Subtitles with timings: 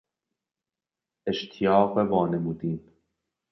[1.27, 2.97] اشتیاق وانمودین